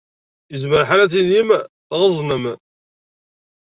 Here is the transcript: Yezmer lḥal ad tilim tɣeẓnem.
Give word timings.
Yezmer 0.51 0.79
lḥal 0.83 0.99
ad 1.01 1.11
tilim 1.11 1.49
tɣeẓnem. 1.89 2.45